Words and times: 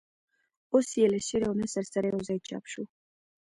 اوس 0.73 0.87
یې 0.99 1.05
له 1.13 1.19
شعر 1.27 1.41
او 1.47 1.53
نثر 1.61 1.85
سره 1.93 2.05
یوځای 2.13 2.39
چاپ 2.47 2.63
شو. 2.71 2.83